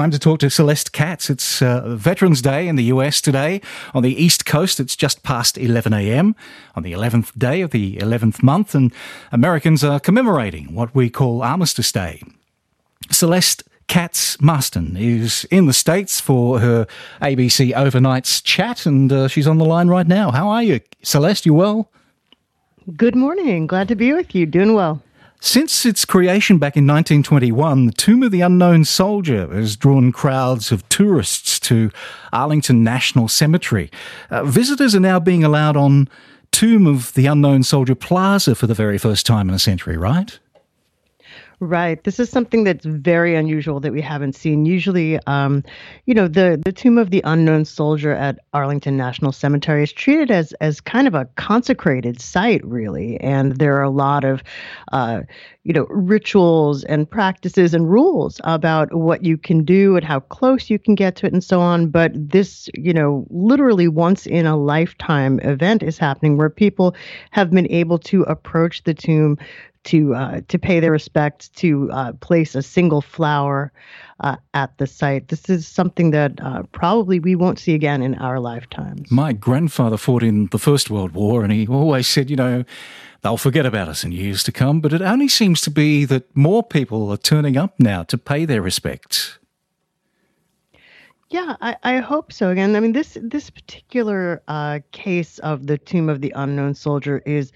[0.00, 1.28] time to talk to Celeste Katz.
[1.28, 3.60] It's uh, Veterans Day in the US today.
[3.92, 6.34] On the East Coast, it's just past 11 a.m.
[6.74, 8.94] on the 11th day of the 11th month, and
[9.30, 12.22] Americans are commemorating what we call Armistice Day.
[13.10, 16.86] Celeste Katz Marston is in the States for her
[17.20, 20.30] ABC Overnights chat, and uh, she's on the line right now.
[20.30, 21.44] How are you, Celeste?
[21.44, 21.90] You well?
[22.96, 23.66] Good morning.
[23.66, 24.46] Glad to be with you.
[24.46, 25.02] Doing well.
[25.42, 30.70] Since its creation back in 1921, the Tomb of the Unknown Soldier has drawn crowds
[30.70, 31.90] of tourists to
[32.30, 33.90] Arlington National Cemetery.
[34.30, 36.10] Uh, visitors are now being allowed on
[36.52, 40.38] Tomb of the Unknown Soldier Plaza for the very first time in a century, right?
[41.62, 42.02] Right.
[42.04, 44.64] This is something that's very unusual that we haven't seen.
[44.64, 45.62] Usually, um,
[46.06, 50.30] you know, the the tomb of the unknown soldier at Arlington National Cemetery is treated
[50.30, 54.42] as as kind of a consecrated site, really, and there are a lot of,
[54.92, 55.20] uh,
[55.64, 60.70] you know, rituals and practices and rules about what you can do and how close
[60.70, 61.88] you can get to it and so on.
[61.90, 66.96] But this, you know, literally once in a lifetime event is happening where people
[67.32, 69.36] have been able to approach the tomb
[69.84, 73.72] to uh, to pay their respects, to uh, place a single flower
[74.20, 75.28] uh, at the site.
[75.28, 79.10] This is something that uh, probably we won't see again in our lifetimes.
[79.10, 82.64] My grandfather fought in the First World War, and he always said, you know,
[83.22, 84.80] they'll forget about us in years to come.
[84.80, 88.44] But it only seems to be that more people are turning up now to pay
[88.44, 89.38] their respects.
[91.30, 92.50] Yeah, I, I hope so.
[92.50, 97.22] Again, I mean this this particular uh, case of the Tomb of the Unknown Soldier
[97.24, 97.52] is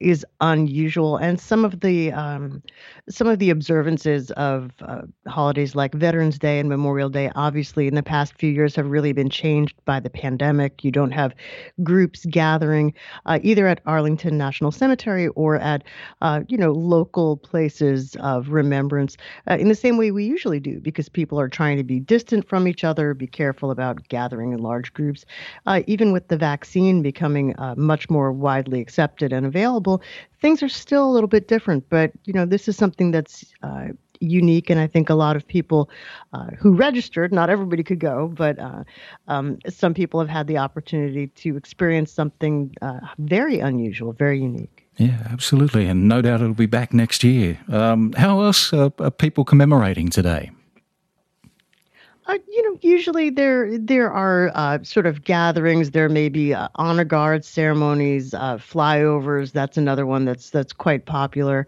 [0.00, 2.62] is unusual and some of the um,
[3.08, 7.94] some of the observances of uh, holidays like veterans day and memorial day obviously in
[7.94, 10.82] the past few years have really been changed by the pandemic.
[10.82, 11.34] You don't have
[11.82, 12.94] groups gathering
[13.26, 15.84] uh, either at arlington national cemetery or at
[16.22, 19.16] uh, you know local places of remembrance
[19.50, 22.48] uh, in the same way we usually do because people are trying to be distant
[22.48, 25.26] from each other be careful about gathering in large groups
[25.66, 29.89] uh, even with the vaccine becoming uh, much more widely accepted and available
[30.40, 31.88] things are still a little bit different.
[31.88, 33.88] But you know, this is something that's uh,
[34.20, 35.90] unique, and I think a lot of people
[36.32, 38.84] uh, who registered, not everybody could go, but uh,
[39.28, 44.86] um, some people have had the opportunity to experience something uh, very unusual, very unique.
[44.96, 47.58] Yeah, absolutely, and no doubt it'll be back next year.
[47.68, 50.50] Um, how else are people commemorating today?
[52.30, 55.90] Uh, you know, usually there there are uh, sort of gatherings.
[55.90, 59.50] There may be uh, honor guard ceremonies, uh, flyovers.
[59.50, 61.66] That's another one that's that's quite popular.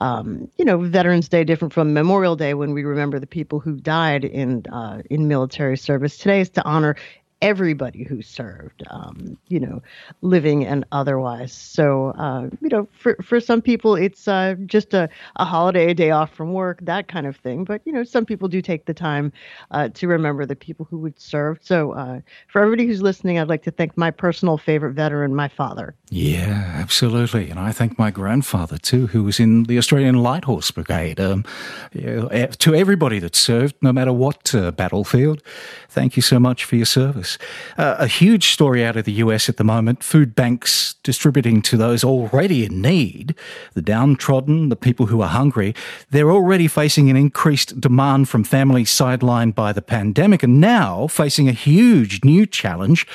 [0.00, 3.76] Um, you know, Veterans Day different from Memorial Day when we remember the people who
[3.76, 6.16] died in uh, in military service.
[6.16, 6.96] Today is to honor
[7.40, 9.80] everybody who served, um, you know,
[10.22, 11.52] living and otherwise.
[11.52, 15.94] So, uh, you know, for, for some people, it's uh, just a, a holiday, a
[15.94, 17.64] day off from work, that kind of thing.
[17.64, 19.32] But, you know, some people do take the time
[19.70, 21.58] uh, to remember the people who would serve.
[21.62, 25.48] So, uh, for everybody who's listening, I'd like to thank my personal favorite veteran, my
[25.48, 25.94] father.
[26.10, 27.50] Yeah, absolutely.
[27.50, 31.20] And I thank my grandfather too, who was in the Australian Light Horse Brigade.
[31.20, 31.44] Um,
[31.92, 35.42] yeah, to everybody that served, no matter what uh, battlefield,
[35.88, 37.27] thank you so much for your service.
[37.76, 41.76] Uh, a huge story out of the US at the moment food banks distributing to
[41.76, 43.34] those already in need,
[43.74, 45.74] the downtrodden, the people who are hungry.
[46.10, 51.48] They're already facing an increased demand from families sidelined by the pandemic and now facing
[51.48, 53.06] a huge new challenge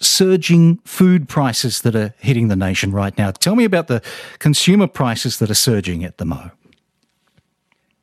[0.00, 3.30] surging food prices that are hitting the nation right now.
[3.30, 4.02] Tell me about the
[4.38, 6.52] consumer prices that are surging at the moment.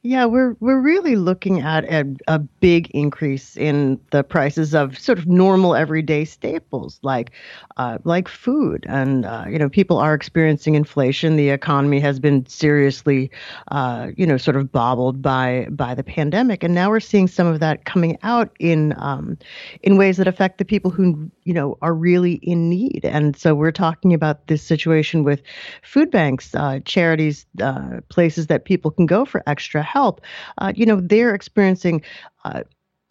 [0.04, 5.20] Yeah, we're we're really looking at a, a big increase in the prices of sort
[5.20, 7.30] of normal everyday staples like
[7.78, 11.36] uh, like food, and uh, you know people are experiencing inflation.
[11.36, 13.30] The economy has been seriously,
[13.70, 17.46] uh, you know, sort of bobbled by by the pandemic, and now we're seeing some
[17.46, 19.38] of that coming out in um,
[19.84, 23.02] in ways that affect the people who you know are really in need.
[23.06, 25.44] And so we're talking about this situation with
[25.84, 30.22] food banks, uh, charities, uh, places that people can go for extra help,
[30.58, 32.02] uh, you know, they're experiencing
[32.46, 32.64] uh,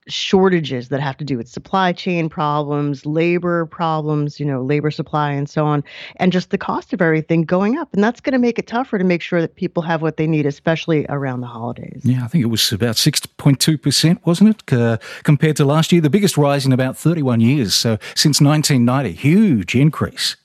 [0.08, 5.30] shortages that have to do with supply chain problems, labor problems, you know, labor supply
[5.30, 5.84] and so on,
[6.16, 7.92] and just the cost of everything going up.
[7.92, 10.26] And that's going to make it tougher to make sure that people have what they
[10.26, 12.00] need, especially around the holidays.
[12.04, 16.00] Yeah, I think it was about 6.2%, wasn't it, uh, compared to last year?
[16.00, 17.74] The biggest rise in about 31 years.
[17.74, 20.36] So since 1990, huge increase.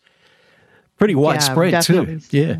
[0.98, 2.19] Pretty widespread, yeah, too.
[2.30, 2.44] Yeah.
[2.45, 2.57] Yeah,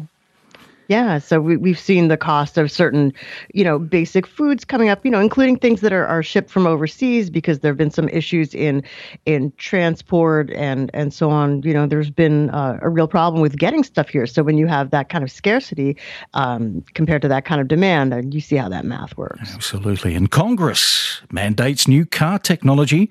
[1.20, 3.14] so we, we've seen the cost of certain,
[3.54, 6.68] you know, basic foods coming up, you know, including things that are, are shipped from
[6.68, 8.84] overseas because there have been some issues in
[9.26, 11.62] in transport and and so on.
[11.64, 14.28] You know, there's been uh, a real problem with getting stuff here.
[14.28, 15.98] So when you have that kind of scarcity
[16.34, 19.54] um, compared to that kind of demand, you see how that math works.
[19.54, 20.16] Absolutely.
[20.16, 23.10] And Congress mandates new car technology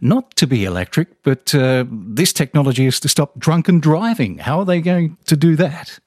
[0.00, 4.38] not to be electric, but uh, this technology is to stop drunken driving.
[4.38, 5.98] How are they going to do that?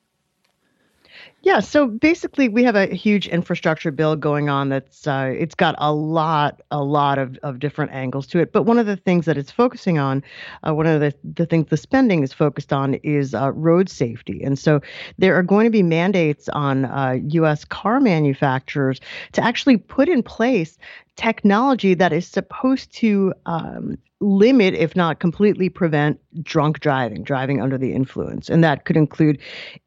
[1.45, 4.69] Yeah, so basically, we have a huge infrastructure bill going on.
[4.69, 8.51] That's uh, it's got a lot, a lot of, of different angles to it.
[8.51, 10.23] But one of the things that it's focusing on,
[10.67, 14.41] uh, one of the the things the spending is focused on is uh, road safety.
[14.43, 14.81] And so
[15.19, 16.81] there are going to be mandates on
[17.29, 17.63] U.S.
[17.63, 18.99] Uh, car manufacturers
[19.33, 20.79] to actually put in place
[21.15, 27.77] technology that is supposed to um, limit, if not completely prevent, drunk driving, driving under
[27.77, 28.49] the influence.
[28.49, 29.39] And that could include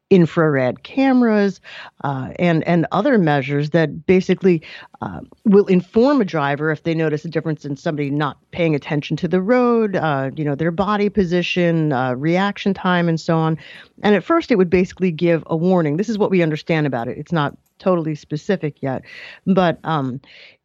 [0.09, 1.61] infrared cameras
[2.03, 4.61] uh, and and other measures that basically
[5.01, 9.15] uh, will inform a driver if they notice a difference in somebody not paying attention
[9.17, 13.57] to the road, uh, you know, their body position, uh, reaction time, and so on.
[14.01, 15.97] And at first, it would basically give a warning.
[15.97, 17.17] This is what we understand about it.
[17.17, 19.03] It's not totally specific yet,
[19.45, 20.19] but um,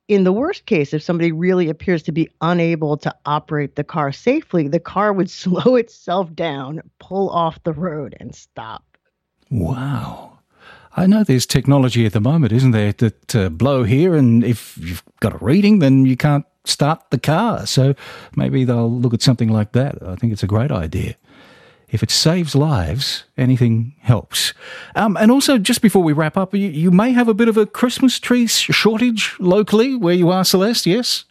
[0.08, 4.12] in the worst case, if somebody really appears to be unable to operate the car
[4.12, 8.84] safely, the car would slow itself down, pull off the road, and stop.
[9.54, 10.38] Wow.
[10.96, 14.76] I know there's technology at the moment, isn't there, that uh, blow here, and if
[14.78, 17.64] you've got a reading, then you can't start the car.
[17.66, 17.94] So
[18.34, 20.02] maybe they'll look at something like that.
[20.02, 21.14] I think it's a great idea
[21.88, 24.52] if it saves lives, anything helps.
[24.96, 27.56] Um, and also, just before we wrap up, you, you may have a bit of
[27.56, 31.24] a Christmas tree shortage locally where you are, Celeste, yes?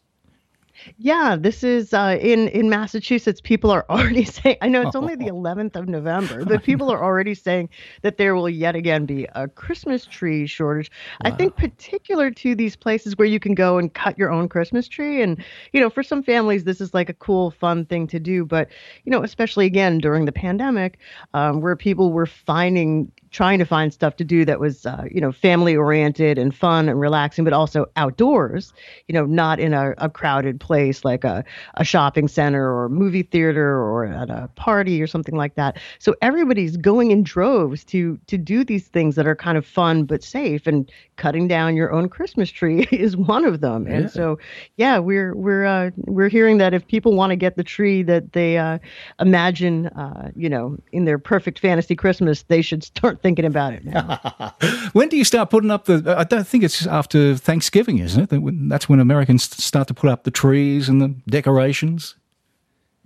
[0.98, 3.40] Yeah, this is uh, in in Massachusetts.
[3.42, 4.58] People are already saying.
[4.62, 7.70] I know it's only the 11th of November, but people are already saying
[8.02, 10.92] that there will yet again be a Christmas tree shortage.
[11.24, 11.32] Wow.
[11.32, 14.88] I think particular to these places where you can go and cut your own Christmas
[14.88, 15.42] tree, and
[15.72, 18.46] you know, for some families, this is like a cool, fun thing to do.
[18.46, 18.70] But
[19.06, 21.00] you know, especially again during the pandemic,
[21.34, 25.20] um, where people were finding trying to find stuff to do that was uh, you
[25.20, 28.72] know family oriented and fun and relaxing but also outdoors
[29.08, 31.44] you know not in a, a crowded place like a,
[31.74, 35.78] a shopping center or a movie theater or at a party or something like that
[35.98, 40.06] so everybody's going in droves to to do these things that are kind of fun
[40.06, 43.94] but safe and cutting down your own christmas tree is one of them yeah.
[43.96, 44.38] and so
[44.78, 48.34] yeah we're we're uh, we're hearing that if people want to get the tree that
[48.34, 48.78] they uh,
[49.20, 53.84] imagine uh, you know in their perfect fantasy christmas they should start thinking about it
[53.86, 54.54] now.
[54.94, 56.16] when do you start putting up the?
[56.16, 58.70] I don't think it's after Thanksgiving, isn't it?
[58.70, 62.16] That's when Americans start to put up the trees and the decorations.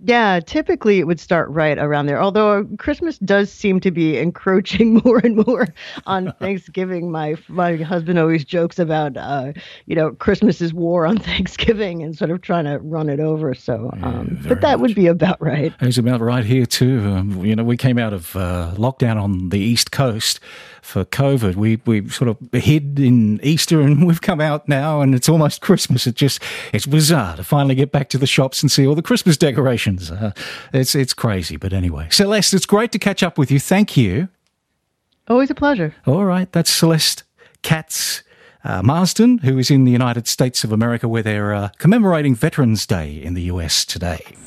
[0.00, 2.22] Yeah, typically it would start right around there.
[2.22, 5.66] Although Christmas does seem to be encroaching more and more
[6.06, 7.10] on Thanksgiving.
[7.10, 9.52] My my husband always jokes about, uh,
[9.86, 13.54] you know, Christmas is war on Thanksgiving and sort of trying to run it over.
[13.54, 14.88] So, um, yeah, but that much.
[14.88, 15.74] would be about right.
[15.80, 17.00] It's about right here too.
[17.00, 20.38] Um, you know, we came out of uh, lockdown on the East Coast
[20.80, 21.56] for COVID.
[21.56, 25.60] We we sort of hid in Easter, and we've come out now, and it's almost
[25.60, 26.06] Christmas.
[26.06, 26.40] It just
[26.72, 29.87] it's bizarre to finally get back to the shops and see all the Christmas decorations.
[29.96, 30.32] Uh,
[30.72, 33.60] it's it's crazy, but anyway, Celeste, it's great to catch up with you.
[33.60, 34.28] Thank you.
[35.28, 35.94] Always a pleasure.
[36.06, 37.24] All right, that's Celeste
[37.62, 38.22] Katz.
[38.64, 42.86] Uh, Marston, who is in the United States of America, where they're uh, commemorating Veterans
[42.86, 44.20] Day in the US today.